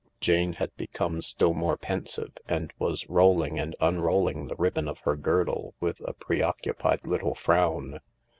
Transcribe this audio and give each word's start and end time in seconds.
Jane 0.19 0.53
had 0.53 0.75
become 0.77 1.21
still 1.21 1.53
more 1.53 1.77
pensive 1.77 2.31
and 2.47 2.73
was 2.79 3.07
rolling 3.07 3.59
and 3.59 3.75
unrolling 3.79 4.47
the 4.47 4.55
ribbon 4.55 4.87
of 4.87 4.97
her 5.01 5.15
girdle 5.15 5.75
with 5.79 6.01
a 6.07 6.13
pre 6.13 6.41
occupied 6.41 7.05
little 7.05 7.35
frown. 7.35 7.99